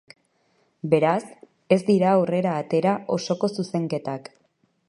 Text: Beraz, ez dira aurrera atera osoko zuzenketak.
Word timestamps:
Beraz, 0.93 1.25
ez 1.77 1.79
dira 1.91 2.09
aurrera 2.15 2.57
atera 2.65 2.97
osoko 3.19 3.55
zuzenketak. 3.59 4.35